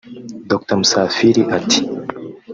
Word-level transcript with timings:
Dr 0.51 0.75
Musafiri 0.81 1.41
ati 1.57 1.81